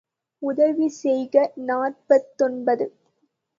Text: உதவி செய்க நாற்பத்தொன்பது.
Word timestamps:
உதவி 0.41 0.87
செய்க 0.95 1.35
நாற்பத்தொன்பது. 1.67 2.87